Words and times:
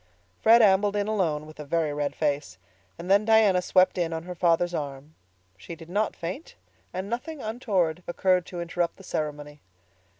Fred 0.41 0.63
ambled 0.63 0.95
in 0.95 1.07
alone, 1.07 1.45
with 1.45 1.59
a 1.59 1.63
very 1.63 1.93
red 1.93 2.15
face, 2.15 2.57
and 2.97 3.07
then 3.07 3.23
Diana 3.23 3.61
swept 3.61 3.99
in 3.99 4.13
on 4.13 4.23
her 4.23 4.33
father's 4.33 4.73
arm. 4.73 5.13
She 5.57 5.75
did 5.75 5.89
not 5.91 6.15
faint, 6.15 6.55
and 6.91 7.07
nothing 7.07 7.39
untoward 7.39 8.01
occurred 8.07 8.47
to 8.47 8.61
interrupt 8.61 8.95
the 8.97 9.03
ceremony. 9.03 9.61